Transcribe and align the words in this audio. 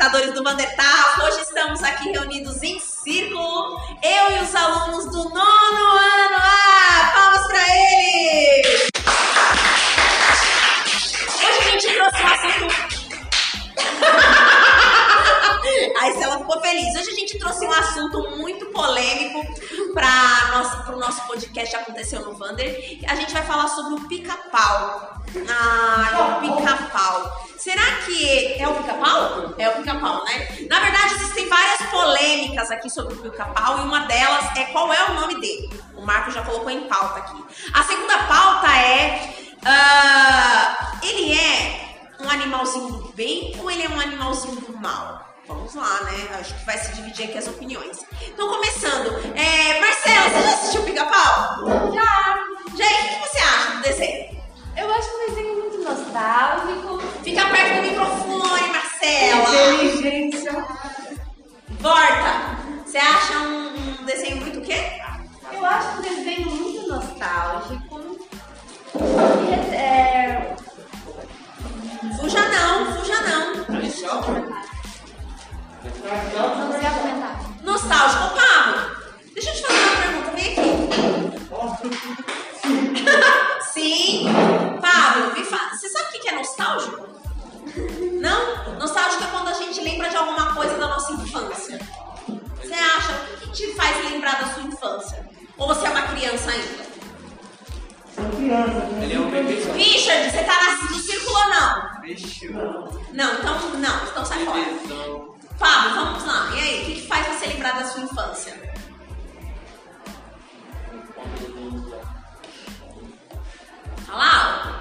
telespectadores 0.00 0.32
do 0.32 0.42
Vandertaf. 0.42 1.20
Hoje 1.20 1.42
estamos 1.42 1.82
aqui 1.82 2.10
reunidos 2.10 2.62
em 2.62 2.80
círculo, 2.80 3.78
eu 4.02 4.36
e 4.36 4.42
os 4.42 4.54
alunos 4.54 5.04
do 5.06 5.24
nono 5.28 5.34
ano. 5.34 6.36
Ah, 6.38 7.12
palmas 7.14 7.46
pra 7.46 7.62
eles! 7.68 8.88
Hoje 11.36 11.58
a 11.58 11.70
gente 11.70 11.94
trouxe 11.94 12.22
um 12.22 12.26
assunto. 12.26 12.90
Aí 16.00 16.12
se 16.14 16.22
ela 16.22 16.38
ficou 16.38 16.60
feliz. 16.62 16.96
Hoje 16.96 17.10
a 17.10 17.14
gente 17.14 17.38
trouxe 17.38 17.66
um 17.66 17.72
assunto 17.72 18.30
muito 18.38 18.66
polêmico 18.66 19.46
para 19.92 20.94
o 20.94 20.96
nosso 20.98 21.26
podcast 21.26 21.76
Aconteceu 21.76 22.24
no 22.24 22.34
Vander. 22.34 22.98
A 23.06 23.14
gente 23.16 23.34
vai 23.34 23.42
falar 23.42 23.68
sobre 23.68 23.94
o 23.94 24.08
pica-pau. 24.08 25.20
Ah, 25.46 26.38
o 26.38 26.40
pica-pau. 26.40 27.49
Será 27.60 27.96
que 28.06 28.54
é 28.58 28.66
o 28.66 28.74
pica-pau? 28.74 29.54
É 29.58 29.68
o 29.68 29.72
pica-pau, 29.76 30.24
né? 30.24 30.48
Na 30.66 30.80
verdade, 30.80 31.14
existem 31.16 31.46
várias 31.46 31.82
polêmicas 31.90 32.70
aqui 32.70 32.88
sobre 32.88 33.12
o 33.12 33.18
pica-pau 33.18 33.80
e 33.80 33.82
uma 33.82 34.06
delas 34.06 34.56
é 34.56 34.64
qual 34.72 34.90
é 34.90 35.10
o 35.10 35.14
nome 35.20 35.38
dele. 35.42 35.68
O 35.94 36.00
Marco 36.00 36.30
já 36.30 36.42
colocou 36.42 36.70
em 36.70 36.88
pauta 36.88 37.18
aqui. 37.18 37.44
A 37.74 37.82
segunda 37.82 38.16
pauta 38.24 38.66
é. 38.74 39.34
ah, 39.66 40.98
ele 41.02 41.38
é 41.38 42.16
um 42.20 42.30
animalzinho 42.30 42.92
do 42.92 43.12
bem 43.12 43.54
ou 43.58 43.70
ele 43.70 43.82
é 43.82 43.88
um 43.90 44.00
animalzinho 44.00 44.58
do 44.62 44.78
mal? 44.78 45.28
Vamos 45.46 45.74
lá, 45.74 46.00
né? 46.04 46.38
Acho 46.40 46.54
que 46.54 46.64
vai 46.64 46.78
se 46.78 46.94
dividir 46.94 47.26
aqui 47.26 47.36
as 47.36 47.46
opiniões. 47.46 47.98
Então, 48.26 48.48
começando. 48.48 49.36
É, 49.36 49.80
Marcela, 49.80 50.30
você 50.30 50.42
já 50.42 50.54
assistiu 50.54 50.82
Pica-Pau? 50.84 51.92
Já! 51.92 52.39
Nostálgico, 77.62 78.34
Pablo. 78.34 78.96
Deixa 79.32 79.50
eu 79.50 79.54
te 79.54 79.62
fazer 79.62 79.78
uma 79.78 79.96
pergunta, 79.96 80.30
vem 80.32 80.52
aqui. 80.52 80.70
Sim. 83.72 84.24
Pablo, 84.80 85.32
me 85.32 85.44
fala. 85.44 85.70
Você 85.70 85.88
sabe 85.88 86.08
o 86.08 86.20
que 86.20 86.28
é 86.28 86.32
nostálgico? 86.32 87.08
Não? 88.20 88.74
Nostálgico 88.78 89.22
é 89.22 89.26
quando 89.28 89.48
a 89.48 89.52
gente 89.52 89.80
lembra 89.80 90.08
de 90.08 90.16
alguma 90.16 90.54
coisa 90.54 90.76
da 90.76 90.88
nossa 90.88 91.12
infância. 91.12 91.78
Você 92.60 92.74
acha? 92.74 93.12
O 93.12 93.36
que, 93.38 93.52
te 93.52 93.74
faz 93.74 94.10
lembrar 94.10 94.40
da 94.40 94.52
sua 94.54 94.64
infância? 94.64 95.28
Ou 95.56 95.68
você 95.68 95.86
é 95.86 95.90
uma 95.90 96.02
criança 96.02 96.50
ainda? 96.50 96.90
Ele 99.02 99.14
é 99.14 99.20
um 99.20 99.30
bebê. 99.30 99.54
Richard, 99.76 100.30
você 100.30 100.42
tá 100.42 100.76
no 100.90 100.98
círculo 100.98 101.38
ou 101.38 101.48
não? 101.48 101.99
Não, 103.12 103.34
então 103.34 103.70
não, 103.78 104.04
então 104.04 104.24
sai 104.24 104.44
fora. 104.44 104.64
Fábio, 105.58 105.94
vamos 105.94 106.24
lá. 106.24 106.50
E 106.56 106.58
aí, 106.58 106.82
o 106.82 106.86
que, 106.86 106.94
que 106.94 107.06
faz 107.06 107.26
você 107.26 107.46
lembrar 107.46 107.78
da 107.78 107.84
sua 107.84 108.02
infância? 108.02 108.58
Fala 114.06 114.24
alto. 114.24 114.80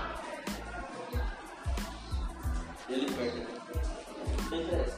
Ele 2.90 3.12
perde. 3.12 3.48
Não 4.50 4.62
interessa. 4.62 4.98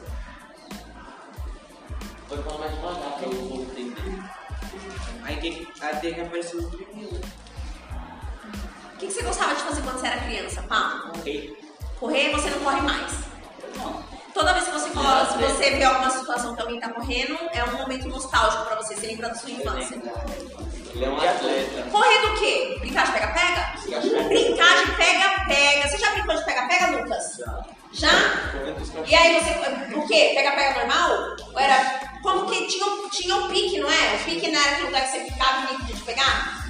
Pode 2.29 2.43
falar 2.43 2.57
mais 2.59 2.75
devagar 2.75 3.11
pra 3.17 3.27
o 3.27 3.35
povo 3.35 3.61
entender. 3.63 4.23
Aí 5.23 5.35
tem, 5.37 5.65
que 6.13 6.21
aparecer 6.21 6.55
os 6.55 6.71
meninos. 6.71 7.19
O 8.93 8.97
que, 8.97 9.07
que 9.07 9.11
você 9.11 9.23
gostava 9.23 9.55
de 9.55 9.61
fazer 9.61 9.81
quando 9.81 9.99
você 9.99 10.07
era 10.07 10.21
criança, 10.21 10.61
Pablo? 10.63 11.09
Ok. 11.17 11.70
Correr, 12.01 12.31
você 12.31 12.49
não 12.49 12.59
corre 12.61 12.81
mais. 12.81 13.11
Toda 14.33 14.53
vez 14.53 14.65
que 14.65 14.71
você, 14.71 14.89
coloca, 14.89 15.25
se 15.27 15.37
você 15.37 15.69
vê 15.75 15.83
alguma 15.83 16.09
situação 16.09 16.55
que 16.55 16.61
alguém 16.63 16.79
tá 16.79 16.89
correndo, 16.89 17.37
é 17.53 17.63
um 17.63 17.77
momento 17.77 18.07
nostálgico 18.09 18.65
pra 18.65 18.75
você, 18.77 18.95
você 18.95 19.05
lembra 19.05 19.29
da 19.29 19.35
sua 19.35 19.51
infância. 19.51 20.01
Ele 20.95 21.05
é 21.05 21.09
um 21.09 21.15
atleta. 21.17 21.89
Correr 21.91 22.21
do 22.21 22.39
quê? 22.39 22.77
Brincar 22.79 23.05
de 23.05 23.11
pega-pega? 23.11 23.73
Brincar 24.27 24.83
de 24.83 24.91
pega-pega. 24.95 25.87
Você 25.87 25.97
já 25.99 26.09
brincou 26.11 26.35
de 26.35 26.43
pega-pega, 26.45 26.87
Lucas? 26.97 27.37
Já? 27.93 28.09
E 29.05 29.13
aí 29.15 29.39
você. 29.39 29.95
O 29.95 30.07
quê? 30.07 30.31
Pega-pega 30.33 30.79
normal? 30.79 31.35
Ou 31.53 31.59
era. 31.59 32.09
Como 32.23 32.45
que 32.49 32.65
tinha, 32.67 32.85
um- 32.85 33.09
tinha 33.09 33.35
um 33.35 33.47
pique, 33.47 33.79
não 33.79 33.89
é? 33.89 34.15
O 34.15 34.25
pique 34.25 34.49
não 34.51 34.59
era 34.59 34.71
aquele 34.71 34.85
lugar 34.87 35.01
que 35.03 35.07
você 35.11 35.23
ficava 35.25 35.59
e 35.69 35.71
ninguém 35.77 35.95
de 35.95 36.01
pegar? 36.03 36.65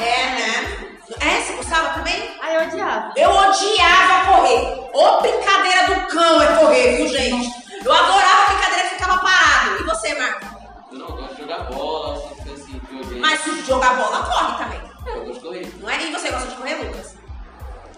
É, 0.00 0.26
né? 0.26 0.96
É, 1.20 1.40
você 1.40 1.52
gostava 1.54 1.90
também? 1.94 2.30
Ah, 2.42 2.52
eu 2.52 2.62
odiava. 2.66 3.12
Eu 3.16 3.30
odiava 3.30 4.15
correr. 4.46 4.90
Ô 4.92 5.20
brincadeira 5.20 5.86
do 5.86 6.06
cão 6.08 6.42
é 6.42 6.56
correr, 6.56 6.96
viu, 6.96 7.08
gente? 7.08 7.52
Eu 7.84 7.92
adorava 7.92 8.42
a 8.42 8.46
brincadeira 8.46 8.88
que 8.88 8.94
ficava 8.94 9.18
parado. 9.18 9.80
E 9.80 9.84
você, 9.84 10.14
Marco? 10.14 10.46
Eu 10.92 10.98
não 10.98 11.06
gosto 11.08 11.34
de 11.34 11.42
jogar 11.42 11.58
bola, 11.64 12.16
essas 12.16 12.44
coisas 12.44 12.62
assim, 12.62 12.78
videogame. 12.78 13.20
Mas 13.20 13.40
se 13.40 13.60
jogar 13.64 13.96
bola, 13.96 14.24
corre 14.24 14.64
também. 14.64 14.80
Eu 15.06 15.24
gosto 15.24 15.34
de 15.34 15.40
correr. 15.40 15.72
Não 15.80 15.90
é? 15.90 16.04
E 16.04 16.12
você 16.12 16.30
gosta 16.30 16.48
de 16.48 16.56
correr, 16.56 16.74
Lucas? 16.74 17.14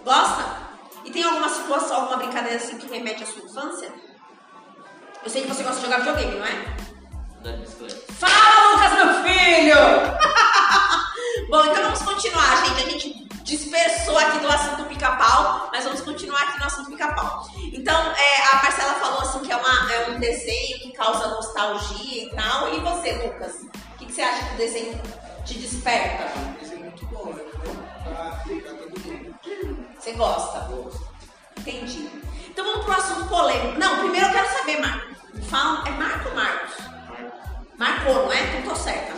Gosta? 0.04 0.68
E 1.04 1.10
tem 1.10 1.22
alguma 1.22 1.48
situação, 1.48 1.96
alguma 1.96 2.16
brincadeira 2.18 2.56
assim 2.56 2.78
que 2.78 2.88
remete 2.88 3.22
à 3.22 3.26
sua 3.26 3.44
infância? 3.44 3.92
Eu 5.22 5.30
sei 5.30 5.42
que 5.42 5.48
você 5.48 5.62
gosta 5.62 5.80
de 5.80 5.86
jogar 5.86 5.98
videogame, 5.98 6.38
não 6.38 6.46
é? 6.46 7.56
Bicicleta. 7.56 8.12
Fala, 8.14 8.72
Lucas, 8.72 8.92
meu 8.92 9.14
filho! 9.22 9.76
Bom, 11.48 11.64
então 11.64 11.82
vamos 11.82 12.02
continuar, 12.02 12.66
gente. 12.66 12.82
A 12.82 12.90
gente 12.90 13.17
dispersou 13.48 14.16
aqui 14.18 14.38
do 14.40 14.48
assunto 14.48 14.84
pica-pau, 14.84 15.70
mas 15.72 15.82
vamos 15.84 16.02
continuar 16.02 16.40
aqui 16.42 16.58
no 16.60 16.66
assunto 16.66 16.90
pica-pau. 16.90 17.46
Então, 17.72 17.98
é, 18.12 18.42
a 18.52 18.62
Marcela 18.62 18.94
falou 18.94 19.20
assim 19.22 19.40
que 19.40 19.50
é, 19.50 19.56
uma- 19.56 19.92
é 19.92 20.10
um 20.10 20.20
desenho 20.20 20.78
que 20.80 20.92
causa 20.92 21.28
nostalgia 21.28 22.24
e 22.24 22.30
tal. 22.36 22.74
E 22.74 22.80
você, 22.80 23.12
Lucas? 23.12 23.54
O 23.62 23.98
que, 23.98 24.06
que 24.06 24.12
você 24.12 24.20
acha 24.22 24.44
que 24.48 24.54
o 24.54 24.56
desenho 24.58 25.00
te 25.46 25.54
desperta? 25.54 26.24
É 26.24 26.76
muito 26.76 27.06
bom, 27.06 27.32
né? 27.32 27.42
Você 29.98 30.12
gosta? 30.12 30.68
Entendi. 31.58 32.08
Então 32.48 32.64
vamos 32.64 32.84
pro 32.84 32.92
assunto 32.94 33.28
polêmico. 33.28 33.78
Não, 33.78 33.98
primeiro 33.98 34.26
eu 34.26 34.32
quero 34.32 34.48
saber, 34.58 34.80
Marco. 34.80 35.08
Fala, 35.48 35.88
é 35.88 35.90
Marco 35.92 36.28
ou 36.28 36.34
Marcos? 36.34 36.74
Marcou, 37.78 38.14
não 38.14 38.32
é? 38.32 38.42
Então 38.44 38.70
tô 38.70 38.76
certa, 38.76 39.14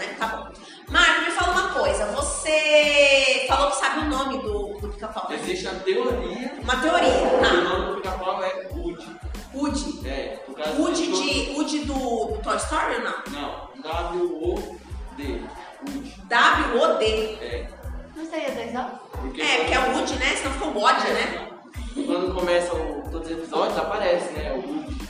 sabe 3.80 4.00
o 4.00 4.08
nome 4.08 4.38
do, 4.38 4.78
do 4.80 4.88
pica-pau, 4.88 5.28
né? 5.28 5.36
Existe 5.42 5.66
a 5.68 5.74
teoria 5.74 6.52
Uma 6.62 6.76
teoria. 6.76 7.10
que 7.10 7.36
o 7.36 7.40
Tá. 7.40 7.52
nome 7.68 7.86
do 7.86 7.94
pica-pau 7.96 8.42
é 8.44 8.68
Woody. 8.72 9.16
Woody. 9.54 10.08
É, 10.08 10.36
por 10.46 10.54
causa 10.54 10.72
Woody 10.80 11.06
do- 11.06 11.22
de. 11.22 11.50
Woody 11.54 11.78
do, 11.80 11.94
do 11.94 12.38
Toy 12.42 12.56
Story 12.56 12.94
ou 12.96 13.00
não? 13.00 13.14
Não, 13.30 13.68
W-O-D. 13.82 15.42
Woody. 15.88 16.14
W-O-D. 16.28 17.04
É. 17.40 17.68
Não 18.16 18.26
seria 18.26 18.50
dois 18.52 18.74
ó? 18.76 18.84
Porque 19.18 19.40
É, 19.42 19.56
porque 19.58 19.74
é 19.74 19.78
o 19.80 19.92
Woody, 19.96 20.14
né? 20.16 20.36
Senão 20.36 20.52
ficou 20.52 20.74
Woody, 20.74 21.08
né? 21.10 21.48
Quando 22.06 22.34
começa 22.34 22.72
o, 22.74 23.02
todos 23.10 23.30
os 23.30 23.36
episódios, 23.38 23.78
aparece, 23.78 24.30
né? 24.32 24.52
O 24.52 24.56
Woody. 24.56 25.00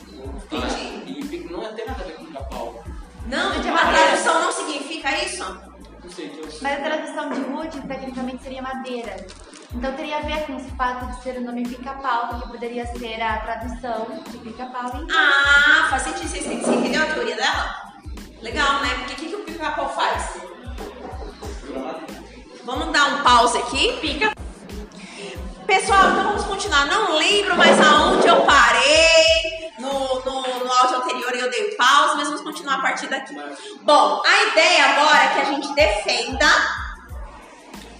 Entendi. 0.51 1.35
E 1.35 1.47
não 1.51 1.73
tem 1.73 1.85
nada 1.85 2.03
a 2.03 2.07
ver 2.07 2.13
com 2.15 2.25
pica-pau. 2.25 2.83
Não, 3.27 3.53
é 3.53 3.57
a 3.69 3.91
tradução 3.91 4.41
não 4.41 4.51
significa 4.51 5.09
isso? 5.23 5.43
Que 6.01 6.61
Mas 6.61 6.79
a 6.79 6.83
tradução 6.83 7.29
de 7.29 7.41
Wood 7.41 7.81
tecnicamente 7.81 8.43
seria 8.43 8.61
madeira. 8.61 9.15
Então 9.73 9.93
teria 9.95 10.17
a 10.17 10.21
ver 10.21 10.45
com 10.45 10.57
esse 10.57 10.69
fato 10.71 11.05
de 11.05 11.23
ser 11.23 11.37
o 11.37 11.41
nome 11.41 11.63
pica-pau, 11.67 12.27
porque 12.29 12.47
poderia 12.49 12.85
ser 12.87 13.21
a 13.21 13.37
tradução 13.37 14.07
de 14.29 14.37
pica-pau 14.39 14.91
em 14.95 15.07
Ah, 15.11 15.87
faz 15.89 16.03
sentido. 16.03 16.27
Você, 16.27 16.53
entendeu 16.53 17.03
a 17.03 17.05
teoria 17.05 17.35
dela? 17.35 17.93
Legal, 18.41 18.81
né? 18.81 18.89
Porque 18.95 19.13
o 19.13 19.15
que, 19.15 19.25
que 19.27 19.35
o 19.35 19.43
pica-pau 19.45 19.93
faz? 19.93 20.41
Vamos 22.65 22.91
dar 22.91 23.05
um 23.05 23.23
pause 23.23 23.57
aqui. 23.59 23.97
Pica. 24.01 24.33
Pessoal, 25.65 26.11
então 26.11 26.23
vamos 26.25 26.43
continuar. 26.43 26.85
Não 26.87 27.17
lembro 27.17 27.55
mais 27.55 27.79
aonde 27.79 28.00
continuar 32.51 32.75
a 32.75 32.81
partir 32.81 33.07
daqui. 33.07 33.33
Bom, 33.81 34.21
a 34.25 34.43
ideia 34.51 34.85
agora 34.85 35.23
é 35.23 35.27
que 35.29 35.39
a 35.39 35.45
gente 35.45 35.73
defenda 35.73 36.47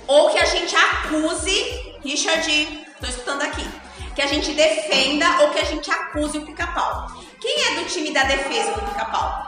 ou 0.08 0.30
que 0.30 0.40
a 0.40 0.46
gente 0.46 0.76
acuse. 0.76 1.96
Richard, 2.04 2.86
tô 3.00 3.08
escutando 3.08 3.42
aqui. 3.44 3.66
Que 4.14 4.22
a 4.22 4.28
gente 4.28 4.52
defenda 4.54 5.26
ou 5.42 5.52
que 5.52 5.60
a 5.60 5.64
gente 5.64 5.90
acuse 5.90 6.38
o 6.38 6.46
pica-pau. 6.46 7.08
Quem 7.40 7.64
é 7.64 7.76
do 7.76 7.86
time 7.86 8.12
da 8.14 8.24
defesa 8.24 8.74
do 8.74 8.82
pica-pau? 8.82 9.42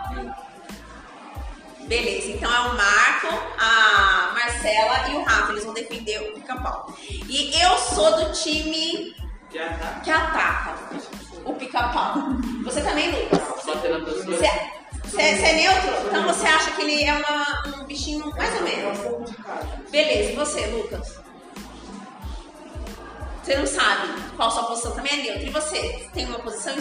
Beleza, 1.81 2.31
então 2.31 2.49
é 2.49 2.59
o 2.61 2.75
Marco, 2.75 3.27
a 3.59 4.31
Marcela 4.33 5.09
e 5.09 5.15
o 5.15 5.23
Rafa. 5.23 5.51
Eles 5.51 5.65
vão 5.65 5.73
defender 5.73 6.29
o 6.29 6.33
pica-pau. 6.33 6.93
E 7.27 7.61
eu 7.61 7.77
sou 7.77 8.15
do 8.23 8.31
time 8.31 9.13
Que 9.51 9.59
ataque. 9.59 10.01
que 10.05 10.11
ataca. 10.11 10.75
o 11.43 11.53
pica-pau. 11.55 12.15
Você 12.63 12.81
também, 12.81 13.11
Lucas? 13.11 13.41
Você 14.25 14.47
você- 15.13 15.35
você 15.35 15.45
é 15.45 15.53
neutro? 15.53 16.07
Então 16.07 16.23
você 16.23 16.47
acha 16.47 16.71
que 16.71 16.81
ele 16.81 17.03
é 17.03 17.13
uma- 17.13 17.79
um 17.81 17.85
bichinho 17.85 18.29
mais 18.35 18.51
ou 18.53 18.59
É 18.59 18.61
um 18.61 18.63
menos? 18.63 18.99
pouco 18.99 19.23
de 19.25 19.35
cada. 19.35 19.65
Beleza, 19.89 20.31
e 20.31 20.35
você, 20.35 20.65
Lucas? 20.67 21.23
Você 23.43 23.57
não 23.57 23.67
sabe 23.67 24.07
qual 24.37 24.49
sua 24.49 24.63
posição 24.63 24.91
também 24.93 25.19
é 25.19 25.23
neutra. 25.23 25.43
E 25.43 25.49
você? 25.49 26.09
Tem 26.13 26.25
uma 26.27 26.39
posição, 26.39 26.73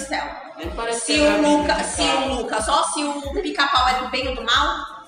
parece 0.77 1.01
Se 1.07 1.21
é 1.21 1.31
o 1.35 1.43
Lucas, 1.59 1.87
se 1.87 2.03
o 2.03 2.35
Lucas, 2.37 2.65
só 2.65 2.85
se 2.85 3.03
o 3.03 3.43
pica-pau 3.43 3.89
é 3.89 3.95
do 3.95 4.09
bem 4.11 4.29
ou 4.29 4.35
do 4.37 4.43
mal? 4.45 5.03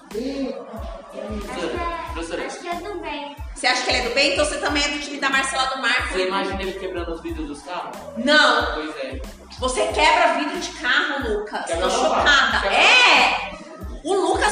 Professora, 2.12 2.46
Acho 2.46 2.58
que 2.58 2.68
é 2.68 2.74
do 2.74 3.00
bem. 3.00 3.36
Você 3.54 3.66
acha 3.68 3.82
que 3.84 3.90
ele 3.90 3.98
é 3.98 4.08
do 4.08 4.14
bem? 4.14 4.32
Então 4.32 4.44
você 4.44 4.58
também 4.58 4.82
é 4.84 4.88
do 4.88 4.98
time 4.98 5.18
da 5.18 5.30
Marcela 5.30 5.64
do 5.66 5.80
Marco. 5.80 6.12
Você 6.12 6.26
imagina 6.26 6.60
ele 6.62 6.72
quebrando 6.72 7.12
os 7.12 7.20
vidros 7.22 7.46
dos 7.46 7.62
carros? 7.62 7.96
Não! 8.16 8.74
Pois 8.74 8.96
é. 8.96 9.20
Você 9.60 9.86
quebra 9.88 10.34
vidro 10.34 10.58
de 10.58 10.70
carro, 10.80 11.28
Lucas. 11.28 11.64
Quebra 11.66 11.88
Tô 11.88 11.90
chocada. 11.90 12.60
quebra. 12.62 12.76
É! 12.76 13.03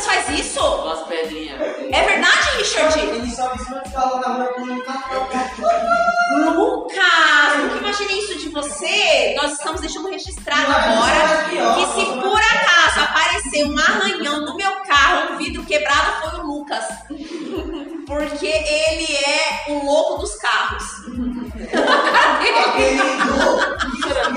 Lucas 0.03 0.07
faz 0.07 0.39
isso? 0.39 0.61
As 0.61 1.07
pedrinhas. 1.07 1.61
É 1.61 2.03
verdade, 2.03 2.57
Richard? 2.59 2.99
Ele 2.99 3.31
só 3.31 3.53
me 3.53 3.59
fala 3.91 4.21
na 4.21 4.29
rua 4.29 4.47
com 4.55 4.63
um 4.63 4.81
café. 4.81 5.15
Lucas, 6.55 7.59
nunca 7.59 7.77
imaginei 7.79 8.19
isso 8.19 8.39
de 8.39 8.49
você. 8.49 9.35
Nós 9.41 9.53
estamos 9.53 9.81
deixando 9.81 10.09
registrado 10.09 10.73
agora 10.73 11.47
ó. 11.61 11.75
que 11.75 11.87
se 11.95 12.07
por 12.21 12.41
acaso 12.41 13.01
aparecer 13.01 13.67
um 13.67 13.79
arranhão 13.79 14.41
no 14.41 14.57
meu 14.57 14.73
carro, 14.83 15.35
um 15.35 15.39
vidro 15.39 15.65
quebrado 15.65 16.21
foi 16.21 16.41
o 16.41 16.47
Lucas. 16.47 16.85
Porque 18.07 18.47
ele 18.47 19.17
é 19.17 19.73
o 19.73 19.85
louco 19.85 20.21
dos 20.21 20.35
carros. 20.37 20.85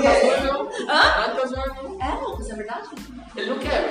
Tá. 0.06 0.46
Hã? 0.88 1.34
Tá 1.34 1.46
zoando 1.46 1.88
não. 1.88 2.06
É, 2.06 2.14
Lucas, 2.20 2.50
é 2.50 2.54
verdade? 2.54 2.88
Ele 3.36 3.50
não 3.50 3.58
quebra, 3.58 3.85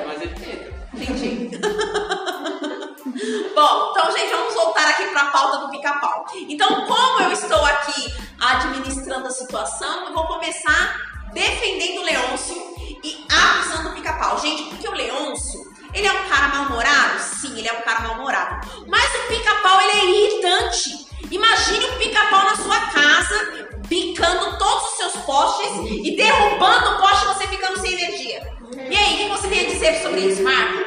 gente, 4.18 4.32
vamos 4.32 4.54
voltar 4.54 4.88
aqui 4.90 5.06
para 5.08 5.22
a 5.22 5.32
pauta 5.32 5.58
do 5.60 5.70
pica-pau. 5.70 6.26
Então, 6.48 6.86
como 6.86 7.22
eu 7.22 7.32
estou 7.32 7.64
aqui 7.66 8.14
administrando 8.40 9.28
a 9.28 9.32
situação, 9.32 10.08
eu 10.08 10.14
vou 10.14 10.26
começar 10.28 11.02
defendendo 11.34 12.00
o 12.00 12.04
Leôncio 12.04 12.56
e 13.04 13.26
acusando 13.30 13.90
o 13.90 13.94
pica-pau. 13.94 14.40
Gente, 14.40 14.64
porque 14.64 14.88
o 14.88 14.94
Leôncio, 14.94 15.60
ele 15.94 16.08
é 16.08 16.12
um 16.12 16.30
cara 16.30 16.48
mal-humorado? 16.48 17.20
Sim, 17.20 17.58
ele 17.58 17.68
é 17.68 17.74
um 17.74 17.82
cara 17.82 18.02
mal-humorado. 18.02 18.68
Mas 18.88 19.16
o 19.16 19.28
pica-pau, 19.28 19.82
ele 19.82 19.92
é 19.92 20.06
irritante. 20.06 21.08
Imagine 21.30 21.86
um 21.86 21.98
pica-pau 21.98 22.44
na 22.46 22.56
sua 22.56 22.80
casa, 22.88 23.70
picando 23.90 24.58
todos 24.58 24.92
os 24.92 24.98
seus 24.98 25.16
postes 25.26 25.72
e 26.04 26.16
derrubando 26.16 26.92
o 26.92 27.02
poste 27.02 27.26
e 27.26 27.28
você 27.28 27.48
ficando 27.48 27.80
sem 27.80 27.94
energia. 27.94 28.56
E 28.90 28.96
aí, 28.96 29.14
o 29.14 29.18
que 29.18 29.30
você 29.30 29.48
tem 29.48 29.66
a 29.66 29.70
dizer 29.70 30.02
sobre 30.02 30.22
isso, 30.22 30.44
Marco? 30.44 30.85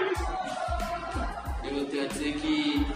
Que 2.48 2.86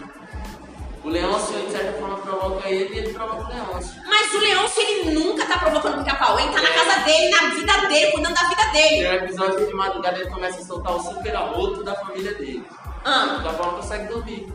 o 1.05 1.09
Leôncio, 1.09 1.55
de 1.67 1.71
certa 1.73 1.93
forma, 1.99 2.17
provoca 2.19 2.69
ele 2.69 2.95
e 2.95 2.99
ele 2.99 3.13
provoca 3.13 3.45
o 3.45 3.49
Leôncio. 3.49 4.01
Mas 4.07 4.33
o 4.35 4.39
Leôncio, 4.39 4.83
ele 4.83 5.11
nunca 5.13 5.45
tá 5.47 5.59
provocando 5.59 5.99
pica-pau. 6.05 6.39
Ele 6.39 6.53
tá 6.53 6.63
na 6.63 6.71
casa 6.71 7.01
dele, 7.01 7.31
na 7.31 7.49
vida 7.55 7.89
dele, 7.89 8.13
cuidando 8.13 8.35
da 8.35 8.49
vida 8.49 8.63
Tem 8.73 8.91
dele. 9.03 9.09
um 9.09 9.13
episódio 9.25 9.57
que 9.59 9.67
de 9.67 9.75
madrugada 9.75 10.19
ele 10.19 10.31
começa 10.31 10.61
a 10.61 10.65
soltar 10.65 10.95
o 10.97 11.01
super 11.03 11.35
arroto 11.37 11.83
da 11.85 11.95
família 11.97 12.35
dele. 12.35 12.65
Ah, 13.05 13.41
Da 13.43 13.53
forma 13.55 13.73
consegue 13.79 14.07
dormir 14.07 14.53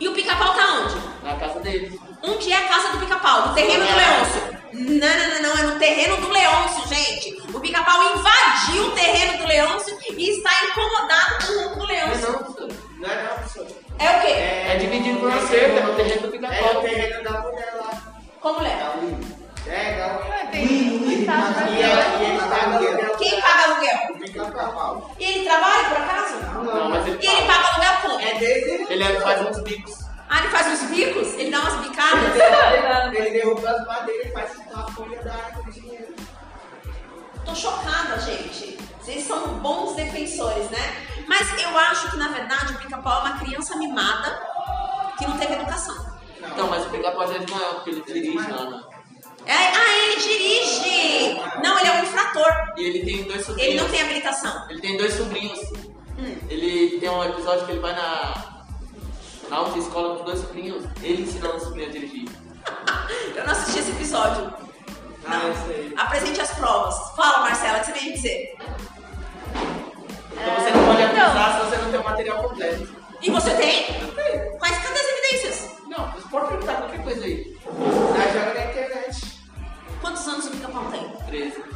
e 0.00 0.06
o 0.08 0.12
pica-pau 0.12 0.54
tá 0.54 0.82
onde? 0.84 0.94
na 1.24 1.34
casa 1.36 1.58
dele. 1.60 1.98
Onde 2.22 2.52
é 2.52 2.56
a 2.56 2.68
casa 2.68 2.88
do 2.92 2.98
pica-pau? 2.98 3.48
No 3.48 3.54
terreno 3.54 3.84
do 3.86 3.96
Leôncio. 3.96 4.58
Não, 4.74 5.08
não, 5.08 5.28
não, 5.30 5.42
não, 5.42 5.58
é 5.58 5.72
no 5.72 5.78
terreno 5.78 6.16
do 6.18 6.28
Leôncio, 6.28 6.86
gente. 6.94 7.42
O 7.52 7.58
pica-pau 7.58 8.00
invadiu 8.14 8.86
o 8.86 8.90
terreno 8.92 9.38
do 9.38 9.46
Leôncio 9.48 9.98
e 10.16 10.30
está 10.30 10.50
incomodado 10.66 11.46
com 11.46 11.52
o 11.52 11.86
Não 11.86 11.90
é 11.90 12.04
Leôncio. 12.04 12.57
É 13.98 14.10
o 14.16 14.20
quê? 14.20 14.28
É 14.28 14.76
dividido 14.78 15.20
por 15.20 15.30
acerto, 15.32 15.78
é 15.78 15.82
no 15.82 15.94
terreno 15.94 16.20
do 16.20 16.26
É 16.26 16.28
o 16.28 16.32
pica-pau. 16.32 16.80
terreno 16.82 17.22
da 17.24 17.40
mulher 17.40 17.74
lá. 17.76 17.90
Como 18.40 18.60
é? 18.64 18.76
Da. 18.76 19.72
É, 19.72 19.98
da 19.98 20.58
ele 20.58 21.26
tá 21.26 21.34
aluguel. 21.34 23.16
Quem 23.18 23.40
paga 23.40 23.64
aluguel? 23.64 23.98
Fica 24.24 24.44
pau. 24.46 25.14
E 25.18 25.24
ele 25.24 25.44
trabalha, 25.44 25.84
por 25.88 25.96
acaso? 25.98 26.34
Não, 26.64 26.88
mas 26.90 27.06
ele 27.06 27.18
E 27.20 27.26
ele 27.26 27.46
paga. 27.46 27.52
paga 27.52 27.68
aluguel 27.68 27.92
como? 28.02 28.20
É 28.20 28.34
dele. 28.38 28.86
Ele 28.88 29.02
é- 29.04 29.20
faz 29.20 29.46
uns 29.46 29.60
bicos. 29.62 29.98
Ah, 30.30 30.38
ele 30.40 30.48
faz 30.48 30.66
uns 30.68 30.90
bicos? 30.90 31.34
Ele 31.34 31.50
dá 31.50 31.60
umas 31.60 31.74
bicadas? 31.86 33.14
Ele 33.14 33.30
derruba 33.30 33.70
as 33.70 33.86
madeiras 33.86 34.26
e 34.26 34.30
faz 34.32 34.50
uma 34.70 34.90
folha 34.92 35.22
da 35.22 35.32
árvore 35.32 35.72
de 35.72 35.80
dinheiro. 35.80 36.14
Tô 37.44 37.54
chocada, 37.54 38.18
gente. 38.20 38.78
Vocês 39.00 39.24
são 39.26 39.40
bons 39.60 39.96
defensores, 39.96 40.68
né? 40.70 41.07
Mas 41.38 41.62
eu 41.62 41.78
acho 41.78 42.10
que, 42.10 42.16
na 42.16 42.28
verdade, 42.28 42.72
o 42.72 42.78
pica-pau 42.78 43.24
é 43.24 43.30
uma 43.30 43.38
criança 43.38 43.76
mimada 43.76 44.42
que 45.16 45.24
não 45.24 45.38
teve 45.38 45.54
educação. 45.54 45.94
Então, 46.40 46.68
mas 46.68 46.84
o 46.84 46.90
pica-pau 46.90 47.28
já 47.28 47.36
é 47.36 47.38
de 47.38 47.52
maior, 47.52 47.74
porque 47.74 47.90
ele 47.90 48.02
dirige 48.02 48.50
lá, 48.50 48.70
né? 48.70 48.82
É, 49.46 49.54
ah, 49.54 49.98
ele 50.02 50.20
dirige! 50.20 51.34
Não, 51.62 51.78
ele 51.78 51.88
é 51.88 51.92
um 51.92 52.02
infrator. 52.02 52.52
E 52.76 52.82
ele 52.82 53.04
tem 53.04 53.22
dois 53.22 53.46
sobrinhos. 53.46 53.72
Ele 53.72 53.80
não 53.80 53.88
tem 53.88 54.02
habilitação. 54.02 54.68
Ele 54.68 54.80
tem 54.80 54.96
dois 54.96 55.14
sobrinhos. 55.14 55.60
Hum. 56.18 56.36
Ele 56.50 56.98
tem 56.98 57.08
um 57.08 57.24
episódio 57.24 57.66
que 57.66 57.72
ele 57.72 57.80
vai 57.80 57.94
na, 57.94 58.64
na 59.48 59.56
autoescola 59.58 60.18
com 60.18 60.24
dois 60.24 60.40
sobrinhos, 60.40 60.84
ele 61.02 61.22
ensinando 61.22 61.56
o 61.56 61.60
sobrinho 61.60 61.88
a 61.88 61.92
dirigir. 61.92 62.28
Eu 63.36 63.44
não 63.44 63.52
assisti 63.52 63.78
esse 63.78 63.90
episódio. 63.92 64.52
Ah, 65.30 65.42
eu 65.44 65.54
sei. 65.66 65.92
Apresente 65.96 66.40
as 66.40 66.50
provas. 66.52 66.94
Fala, 67.14 67.40
Marcela, 67.40 67.78
o 67.78 67.80
que 67.80 67.92
você 67.92 68.08
a 68.08 68.12
dizer? 68.12 68.56
E 73.28 73.30
você 73.30 73.50
tem? 73.56 73.84
Quais 74.58 74.78
cadê 74.78 74.98
as 74.98 75.08
evidências? 75.18 75.68
Não, 75.86 76.10
você 76.12 76.26
pode 76.30 76.48
perguntar 76.48 76.76
qualquer 76.76 77.02
coisa 77.02 77.24
aí. 77.26 77.54
Ah, 77.66 78.32
joga 78.32 78.54
na 78.54 78.64
internet. 78.70 79.38
Quantos 80.00 80.26
anos 80.26 80.46
o 80.46 80.50
pica-pau 80.50 80.84
tem? 80.90 81.06
13. 81.26 81.62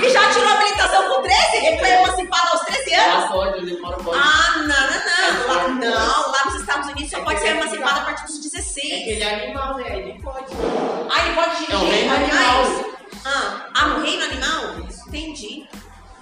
E 0.00 0.10
já 0.10 0.30
tirou 0.30 0.48
a 0.48 0.52
habilitação 0.54 1.08
com 1.12 1.22
13? 1.22 1.66
Ele 1.66 1.78
foi 1.78 1.88
emancipado 1.90 2.48
aos 2.52 2.60
13 2.62 2.94
anos? 2.94 3.14
Lá 3.22 3.28
pode, 3.32 3.58
ele 3.58 3.80
mora 3.80 3.96
pode. 3.96 4.18
Ah, 4.22 4.58
não, 4.58 4.66
não, 4.68 5.48
não. 5.48 5.54
Lá, 5.54 5.68
não, 5.68 6.30
lá 6.32 6.44
nos 6.44 6.54
Estados 6.60 6.88
Unidos 6.88 7.10
só 7.10 7.20
pode 7.22 7.40
ser 7.40 7.48
emancipado 7.48 8.00
a 8.00 8.04
partir 8.04 8.24
dos 8.26 8.38
É 8.38 8.42
16. 8.42 8.74
que 8.74 9.10
ele 9.10 9.22
é 9.24 9.44
animal, 9.44 9.76
né? 9.76 9.98
Ele 9.98 10.22
pode. 10.22 10.46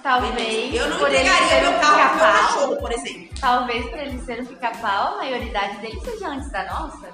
Talvez. 0.03 0.73
Eu 0.73 0.89
não 0.89 0.97
por 0.97 1.07
entregaria 1.09 1.61
meu 1.61 1.71
um 1.71 1.79
carro 1.79 2.09
pro 2.09 2.27
meu 2.27 2.33
cachorro, 2.33 2.77
por 2.77 2.91
exemplo. 2.91 3.29
Talvez 3.39 3.89
por 3.89 3.99
ele 3.99 4.19
ser 4.21 4.41
um 4.41 4.45
pica-pau, 4.45 5.13
a 5.13 5.17
maioridade 5.17 5.77
dele 5.77 5.99
seja 6.01 6.27
antes 6.27 6.51
da 6.51 6.65
nossa. 6.65 7.09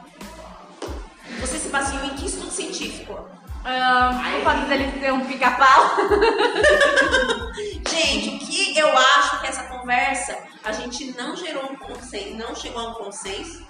Você 1.40 1.58
se 1.58 1.70
baseou 1.70 2.04
em 2.06 2.16
que 2.16 2.26
estudo 2.26 2.50
científico? 2.50 3.20
Ah, 3.66 4.38
o 4.40 4.44
fato 4.44 4.68
dele 4.68 4.92
ser 5.00 5.12
um 5.12 5.26
pica-pau. 5.26 5.98
Gente, 7.90 8.36
o 8.36 8.40
que 8.40 8.78
eu 8.78 8.98
acho 8.98 9.42
que 9.42 9.48
essa 9.48 9.64
conversa 9.64 10.38
a 10.64 10.72
gente 10.72 11.16
não 11.18 11.36
gerou 11.36 11.72
um 11.72 11.76
consenso, 11.76 12.36
não 12.36 12.56
chegou 12.56 12.82
a 12.82 12.90
um 12.90 12.94
consenso, 12.94 13.66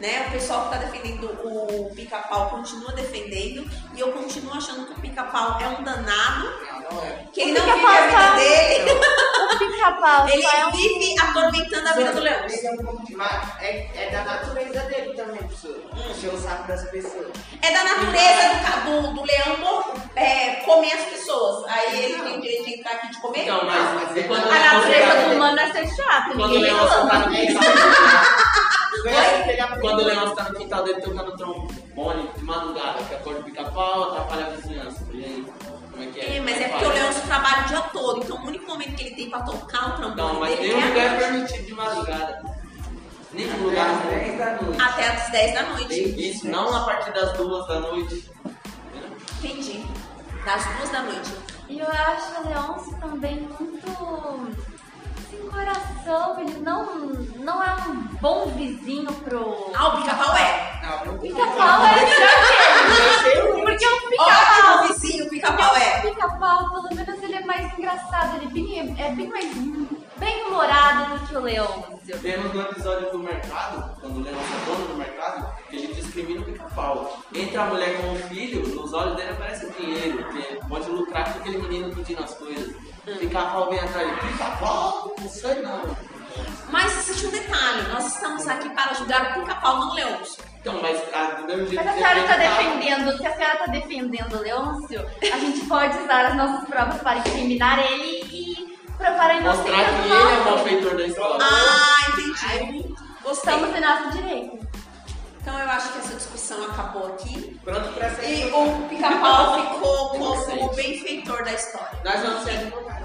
né? 0.00 0.26
O 0.28 0.32
pessoal 0.32 0.64
que 0.64 0.70
tá 0.70 0.76
defendendo 0.78 1.24
o 1.44 1.92
pica-pau 1.94 2.50
continua 2.50 2.92
defendendo 2.92 3.68
e 3.94 4.00
eu 4.00 4.10
continuo 4.12 4.54
achando 4.54 4.86
que 4.86 4.92
o 4.92 5.00
pica-pau 5.00 5.58
é 5.60 5.68
um 5.68 5.82
danado, 5.84 6.50
Não, 6.90 6.96
não 6.96 7.04
é. 7.04 7.24
que 7.32 7.40
ele 7.42 7.52
O 7.52 7.54
não 7.58 7.64
vive 7.66 7.78
pica-pau 7.78 7.96
a 7.96 8.00
vida 8.06 8.18
tá- 8.18 8.34
dele, 8.36 8.90
O 9.50 9.58
pica-pau 9.58 10.28
ele 10.28 10.44
é 10.46 10.66
um 10.66 10.70
vive 10.70 11.14
atormentando 11.20 11.88
a 11.88 11.92
vida 11.92 12.12
do 12.12 12.20
leão. 12.20 12.44
Ele 12.44 12.66
é 12.66 12.70
um 12.70 12.76
pouco 12.78 13.04
demais. 13.06 13.42
É, 13.60 13.90
é 14.06 14.10
da 14.10 14.24
natureza 14.24 14.80
dele 14.80 15.12
também, 15.14 15.36
professor. 15.36 15.76
Hum. 15.94 16.10
Encher 16.10 16.32
o 16.34 16.38
saco 16.38 16.68
das 16.68 16.82
pessoas. 16.90 17.26
É 17.60 17.72
da 17.72 17.84
natureza 17.84 18.80
do, 18.86 19.02
do, 19.02 19.14
do 19.14 19.24
leão 19.24 19.84
é, 20.16 20.54
comer 20.64 20.92
as 20.92 21.02
pessoas. 21.04 21.66
Aí 21.68 22.04
ele 22.04 22.22
tem 22.22 22.38
o 22.38 22.40
direito 22.40 22.64
de 22.64 22.74
entrar 22.78 22.92
aqui 22.92 23.10
de 23.10 23.20
comer? 23.20 23.42
Então, 23.42 23.64
mas, 23.64 23.94
mas 24.14 24.26
quando 24.26 24.44
A 24.44 24.48
o 24.48 24.52
natureza 24.52 25.28
do 25.28 25.34
humano 25.36 25.58
é 25.60 25.72
ser 25.72 25.86
chato, 25.96 26.26
Quando 26.32 26.42
o 26.44 26.48
ninguém 26.48 26.74
reclama. 26.74 27.18
no 27.18 27.30
Quando 29.80 30.00
o 30.00 30.04
Leôncio 30.04 30.36
tá 30.36 30.44
no 30.44 30.58
quintal 30.58 30.84
dele 30.84 31.00
tocando 31.00 31.36
trombone 31.36 32.28
de 32.36 32.44
madrugada, 32.44 33.02
que 33.04 33.14
acorda 33.14 33.40
o 33.40 33.44
pica-pau, 33.44 34.04
atrapalha 34.10 34.46
a 34.46 34.50
vizinhança. 34.50 35.04
E 35.12 35.24
aí, 35.24 35.46
como 35.90 36.02
é 36.02 36.06
que 36.06 36.20
é? 36.20 36.36
É, 36.36 36.40
mas 36.40 36.60
é 36.60 36.68
porque 36.68 36.84
o 36.84 36.92
Leôncio 36.92 37.22
trabalha 37.22 37.64
o 37.64 37.68
dia 37.68 37.80
todo, 37.92 38.22
então 38.22 38.36
o 38.36 38.46
único 38.46 38.66
momento 38.66 38.94
que 38.96 39.02
ele 39.06 39.14
tem 39.14 39.30
pra 39.30 39.40
tocar 39.42 39.88
o 39.90 39.96
trombone 39.96 40.16
Não, 40.16 40.40
mas 40.40 40.58
dele 40.58 40.74
nenhum 40.74 40.80
é 40.82 40.88
lugar 40.88 41.06
é 41.06 41.18
permitido 41.18 41.66
de 41.66 41.74
madrugada. 41.74 42.60
Nenhum 43.32 43.62
lugar 43.62 43.90
Às 43.90 44.06
é 44.06 44.18
10 44.18 44.38
da 44.38 44.62
noite. 44.62 44.82
até 44.82 45.08
às 45.08 45.30
10 45.30 45.54
da 45.54 45.62
noite. 45.62 46.30
Isso, 46.30 46.48
não 46.48 46.74
a 46.76 46.80
partir 46.84 47.12
das 47.12 47.32
duas 47.34 47.66
da 47.68 47.80
noite. 47.80 48.28
Entendi. 49.38 49.84
Das 50.44 50.64
duas 50.76 50.90
da 50.90 51.02
noite. 51.02 51.30
E 51.68 51.78
eu 51.78 51.86
acho 51.88 52.40
o 52.40 52.48
Leôncio 52.48 52.96
também 52.98 53.36
muito 53.36 54.50
sem 55.30 55.38
coração. 55.48 56.40
Ele 56.40 56.59
bom 58.20 58.46
vizinho 58.48 59.12
pro. 59.12 59.70
Ah, 59.74 59.88
o 59.88 59.96
pica-pau 59.98 60.36
é. 60.36 60.80
Não, 60.82 61.12
não 61.12 61.18
Pica-pau 61.18 61.84
é 61.84 62.02
ele. 62.02 63.62
Porque 63.62 63.86
o 63.86 64.00
Ótimo 64.00 64.10
pica-pau. 64.10 64.88
vizinho, 64.88 65.26
o 65.26 65.30
pica-pau 65.30 65.76
é. 65.76 65.98
O 65.98 66.02
pica-pau, 66.02 66.70
pelo 66.70 66.94
menos 66.94 67.00
é 69.00 69.12
bem 69.12 69.28
mais 69.28 69.46
bem 70.16 70.44
humorado 70.44 71.18
do 71.18 71.26
que 71.26 71.36
o 71.36 71.40
Leôncio. 71.40 72.18
Temos 72.20 72.52
no 72.52 72.60
episódio 72.60 73.10
do 73.10 73.18
mercado, 73.18 73.96
quando 74.00 74.18
o 74.18 74.20
Leão 74.22 74.38
é 74.38 74.64
dono 74.66 74.86
do 74.88 74.94
mercado, 74.94 75.52
que 75.70 75.76
ele 75.76 75.94
discrimina 75.94 76.42
o 76.42 76.44
pica-pau. 76.44 77.18
Entra 77.34 77.62
a 77.62 77.66
mulher 77.66 77.96
com 78.00 78.12
o 78.12 78.16
filho, 78.28 78.68
nos 78.68 78.92
olhos 78.92 79.16
dele 79.16 79.30
aparece 79.30 79.70
dinheiro, 79.70 80.22
que 80.30 80.68
pode 80.68 80.90
lucrar 80.90 81.32
com 81.32 81.38
aquele 81.38 81.58
menino 81.58 81.94
pedindo 81.94 82.22
as 82.22 82.34
coisas. 82.34 82.76
Pica-pau 83.18 83.70
vem 83.70 83.78
atrás 83.80 84.08
pica-pau, 84.20 85.14
não 85.18 85.28
sei 85.28 85.62
não. 85.62 86.19
Mas 86.68 86.96
existe 86.98 87.26
um 87.26 87.30
detalhe, 87.30 87.82
nós 87.92 88.06
estamos 88.14 88.46
aqui 88.48 88.68
para 88.70 88.94
julgar 88.94 89.30
o 89.36 89.40
pica-pau, 89.40 89.78
não 89.80 89.90
o 89.90 89.94
Leôncio. 89.94 90.42
Então, 90.60 90.78
mas 90.82 91.00
ah, 91.14 91.36
do 91.40 91.44
mesmo 91.46 91.66
jeito 91.68 91.76
Mas 91.84 91.88
a 91.88 91.92
senhora 91.94 92.18
está 92.20 92.34
tá- 92.34 92.38
defendendo, 92.38 93.16
se 93.16 93.26
a 93.26 93.34
senhora 93.36 93.54
está 93.54 93.66
defendendo 93.66 94.34
o 94.36 94.42
Leôncio, 94.42 95.06
a 95.32 95.38
gente 95.38 95.64
pode 95.66 95.98
usar 95.98 96.26
as 96.26 96.36
nossas 96.36 96.68
provas 96.68 97.00
para 97.00 97.18
incriminar 97.18 97.78
ele 97.78 98.20
e 98.30 98.78
provar 98.98 99.30
a 99.30 99.34
inocência 99.34 99.72
Mostrar 99.72 99.84
que 99.86 100.08
do 100.08 100.14
ele 100.14 100.34
é 100.34 100.38
o 100.40 100.44
malfeitor 100.44 100.96
da 100.96 101.06
história. 101.06 101.38
Ah, 101.40 102.10
entendi. 102.10 102.94
Gostei. 103.22 103.54
Estamos 103.54 103.76
em 103.76 103.80
nosso 103.80 104.10
direito. 104.18 104.70
Então 105.40 105.58
eu 105.58 105.70
acho 105.70 105.92
que 105.92 105.98
essa 106.00 106.14
discussão 106.14 106.62
acabou 106.64 107.06
aqui. 107.06 107.58
Pronto 107.64 107.88
pra 107.94 108.10
ser 108.10 108.28
E 108.46 108.50
o 108.52 108.88
pica-pau 108.90 109.54
ficou 109.74 110.08
como 110.20 110.24
Inocente. 110.34 110.76
benfeitor 110.76 111.42
da 111.42 111.52
história. 111.54 111.98
Nós 112.04 112.20
vamos 112.20 112.44
ser 112.44 112.50
advogados. 112.58 112.99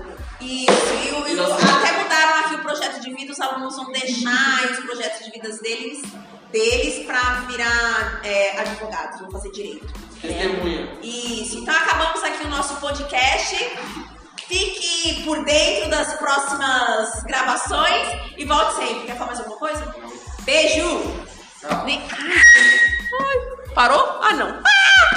Isso, 0.45 0.93
e, 1.03 1.11
o- 1.13 1.27
e 1.27 1.35
o- 1.39 1.53
até 1.53 1.91
mudaram 2.03 2.39
aqui 2.41 2.55
o 2.55 2.59
projeto 2.59 3.01
de 3.01 3.13
vida, 3.13 3.31
os 3.31 3.39
alunos 3.41 3.75
vão 3.75 3.91
deixar 3.91 4.63
os 4.71 4.79
projetos 4.85 5.25
de 5.25 5.31
vidas 5.31 5.59
deles, 5.59 6.01
deles 6.51 7.05
para 7.05 7.21
virar 7.47 8.21
é, 8.23 8.59
advogados, 8.59 9.21
vão 9.21 9.31
fazer 9.31 9.51
direito. 9.51 9.87
Testemunha. 10.21 10.87
Isso, 11.03 11.57
então 11.59 11.75
acabamos 11.75 12.23
aqui 12.23 12.43
o 12.45 12.49
nosso 12.49 12.75
podcast. 12.77 13.55
Fique 14.47 15.23
por 15.23 15.43
dentro 15.43 15.89
das 15.89 16.13
próximas 16.15 17.23
gravações 17.23 18.07
e 18.37 18.45
volte 18.45 18.75
sempre. 18.75 19.07
Quer 19.07 19.13
falar 19.17 19.27
mais 19.27 19.39
alguma 19.39 19.57
coisa? 19.57 19.95
Beijo! 20.43 21.01
Tchau. 21.59 21.83
Nem- 21.85 22.01
Ai, 22.01 23.73
parou? 23.73 24.19
Ah, 24.21 24.33
não. 24.33 24.61
Ah! 24.63 25.14